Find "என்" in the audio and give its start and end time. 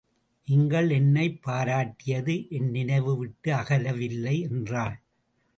2.49-2.69